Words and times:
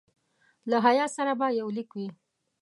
له 0.69 0.77
هیات 0.85 1.11
سره 1.17 1.33
به 1.39 1.47
یو 1.59 1.67
لیک 1.75 1.89
وي. 1.97 2.07